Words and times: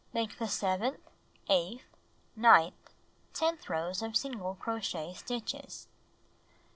Make 0.13 0.39
the 0.39 0.47
seventh, 0.47 0.97
eighth, 1.47 1.85
ninth, 2.35 2.89
tenth 3.35 3.69
rows 3.69 4.01
of 4.01 4.17
single 4.17 4.55
crochet 4.55 5.13
stitches. 5.13 5.89